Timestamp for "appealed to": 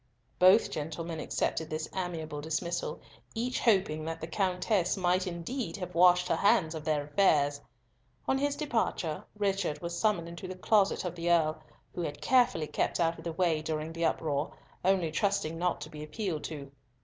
16.01-16.71